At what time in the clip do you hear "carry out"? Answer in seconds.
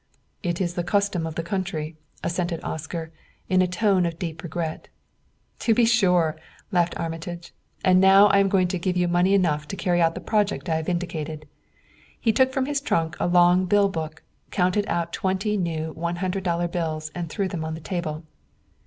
9.75-10.15